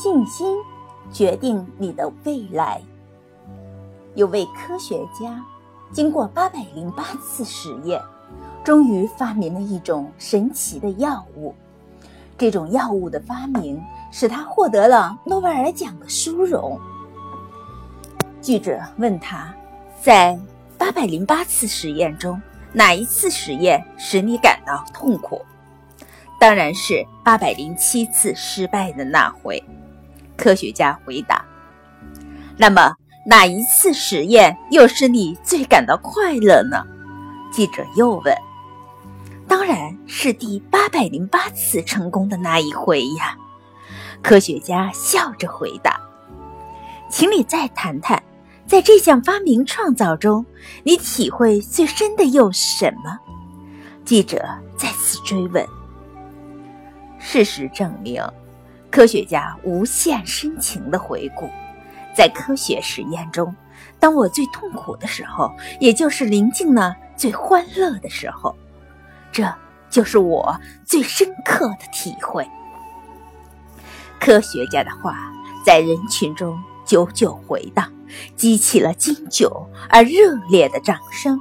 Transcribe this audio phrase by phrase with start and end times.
[0.00, 0.56] 信心
[1.12, 2.80] 决定你的未来。
[4.14, 5.44] 有位科学家，
[5.92, 8.00] 经过八百零八次实验，
[8.62, 11.52] 终于发明了一种神奇的药物。
[12.36, 13.82] 这种药物的发明
[14.12, 16.78] 使他获得了诺贝尔奖的殊荣。
[18.40, 19.52] 记者问他，
[20.00, 20.38] 在
[20.78, 22.40] 八百零八次实验中，
[22.72, 25.44] 哪一次实验使你感到痛苦？
[26.38, 29.60] 当然是八百零七次失败的那回。
[30.38, 31.44] 科学家回答。
[32.56, 32.94] 那么，
[33.26, 36.82] 哪一次实验又使你最感到快乐呢？
[37.52, 38.34] 记者又问。
[39.46, 43.36] 当然是第八百零八次成功的那一回呀！
[44.22, 46.00] 科学家笑着回答。
[47.08, 48.22] 请你再谈谈，
[48.66, 50.44] 在这项发明创造中，
[50.84, 53.18] 你体会最深的又是什么？
[54.04, 54.44] 记者
[54.76, 55.66] 再次追问。
[57.18, 58.22] 事实证明，
[58.90, 61.48] 科学家无限深情的回顾，
[62.16, 63.54] 在科学实验中，
[63.98, 68.56] 当我最痛苦的时候，也就是临近了最欢乐的时候，
[69.30, 69.44] 这
[69.90, 72.48] 就是我最深刻的体会。
[74.18, 75.16] 科学家的话
[75.64, 77.92] 在人群中久久回荡，
[78.34, 81.40] 激起了经久而热烈的掌声。